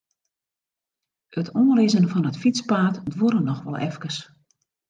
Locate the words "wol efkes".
3.65-4.17